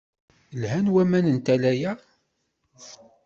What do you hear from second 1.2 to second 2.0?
n tala-a.